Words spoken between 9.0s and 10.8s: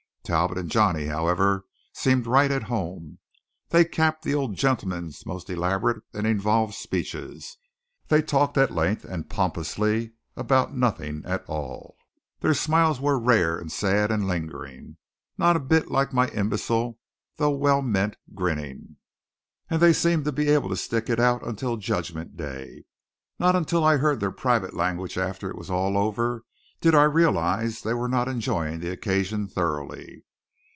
and pompously about